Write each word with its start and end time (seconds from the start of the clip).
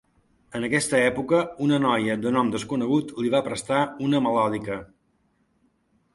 En 0.59 0.63
aquesta 0.67 1.01
època 1.09 1.41
una 1.65 1.79
noia 1.83 2.15
de 2.23 2.31
nom 2.39 2.49
desconegut 2.57 3.13
li 3.25 3.33
va 3.35 3.43
prestar 3.51 3.83
una 4.09 4.23
melòdica. 4.29 4.81